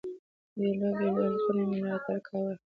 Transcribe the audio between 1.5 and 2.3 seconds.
مي ملاتړ